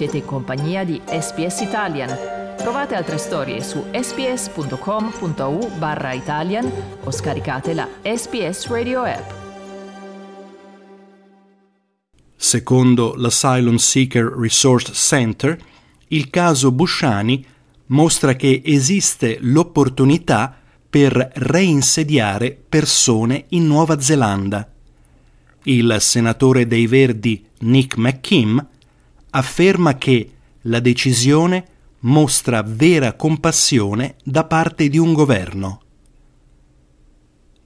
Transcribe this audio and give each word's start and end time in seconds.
Siete 0.00 0.16
in 0.16 0.24
compagnia 0.24 0.82
di 0.82 0.98
SPS 1.04 1.60
Italian. 1.60 2.08
Trovate 2.56 2.94
altre 2.94 3.18
storie 3.18 3.62
su 3.62 3.84
sps.com.au 3.92 5.70
barra 5.76 6.14
Italian 6.14 6.72
o 7.04 7.10
scaricate 7.10 7.74
la 7.74 7.86
SPS 8.02 8.68
Radio 8.68 9.02
app. 9.02 9.30
Secondo 12.34 13.12
l'Asylum 13.14 13.76
Seeker 13.76 14.24
Resource 14.24 14.90
Center, 14.94 15.58
il 16.08 16.30
caso 16.30 16.72
Busciani 16.72 17.44
mostra 17.88 18.32
che 18.36 18.62
esiste 18.64 19.36
l'opportunità 19.42 20.56
per 20.88 21.30
reinsediare 21.34 22.58
persone 22.66 23.44
in 23.48 23.66
Nuova 23.66 24.00
Zelanda. 24.00 24.66
Il 25.64 25.94
senatore 26.00 26.66
dei 26.66 26.86
Verdi 26.86 27.44
Nick 27.58 27.98
McKim 27.98 28.66
afferma 29.30 29.96
che 29.96 30.30
la 30.62 30.80
decisione 30.80 31.64
mostra 32.00 32.62
vera 32.62 33.14
compassione 33.14 34.16
da 34.24 34.44
parte 34.44 34.88
di 34.88 34.98
un 34.98 35.12
governo. 35.12 35.82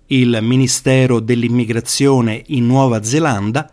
Il 0.06 0.38
Ministero 0.42 1.20
dell'Immigrazione 1.20 2.42
in 2.48 2.66
Nuova 2.66 3.02
Zelanda 3.02 3.70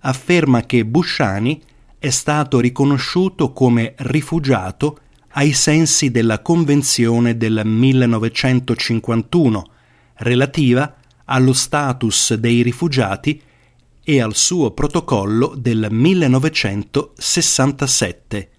afferma 0.00 0.62
che 0.62 0.84
Busciani 0.84 1.60
è 1.98 2.10
stato 2.10 2.60
riconosciuto 2.60 3.52
come 3.52 3.94
rifugiato 3.98 4.98
ai 5.34 5.52
sensi 5.52 6.10
della 6.10 6.40
Convenzione 6.40 7.36
del 7.36 7.62
1951 7.64 9.64
relativa 10.16 10.96
allo 11.24 11.52
status 11.52 12.34
dei 12.34 12.62
rifugiati 12.62 13.40
e 14.04 14.20
al 14.20 14.34
suo 14.34 14.72
protocollo 14.72 15.54
del 15.56 15.86
1967. 15.90 18.50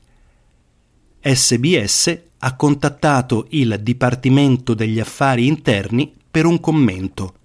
SBS 1.21 2.19
ha 2.39 2.55
contattato 2.55 3.45
il 3.49 3.79
Dipartimento 3.81 4.73
degli 4.73 4.99
Affari 4.99 5.45
Interni 5.47 6.13
per 6.29 6.45
un 6.45 6.59
commento. 6.59 7.35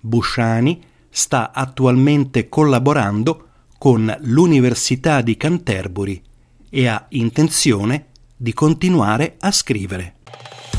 Busciani 0.00 0.82
sta 1.08 1.52
attualmente 1.52 2.48
collaborando 2.48 3.48
con 3.78 4.12
l'Università 4.22 5.20
di 5.20 5.36
Canterbury 5.36 6.20
e 6.68 6.86
ha 6.86 7.06
intenzione 7.10 8.06
di 8.36 8.52
continuare 8.52 9.36
a 9.40 9.52
scrivere. 9.52 10.16